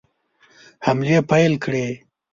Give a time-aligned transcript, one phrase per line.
[0.85, 1.85] حملې پیل کړې.